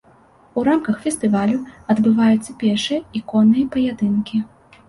У 0.59 0.63
рамках 0.69 0.95
фестывалю 1.03 1.59
адбываюцца 1.95 2.57
пешыя 2.65 3.01
і 3.21 3.23
конныя 3.33 3.71
паядынкі. 3.77 4.37